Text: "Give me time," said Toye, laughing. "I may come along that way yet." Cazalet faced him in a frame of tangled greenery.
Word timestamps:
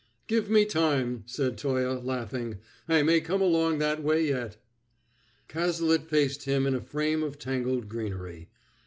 "Give 0.25 0.49
me 0.49 0.65
time," 0.65 1.21
said 1.27 1.59
Toye, 1.59 1.87
laughing. 1.99 2.57
"I 2.89 3.03
may 3.03 3.21
come 3.21 3.39
along 3.39 3.77
that 3.77 4.01
way 4.01 4.27
yet." 4.29 4.57
Cazalet 5.47 6.07
faced 6.07 6.45
him 6.45 6.65
in 6.65 6.73
a 6.73 6.81
frame 6.81 7.21
of 7.21 7.37
tangled 7.37 7.87
greenery. 7.87 8.49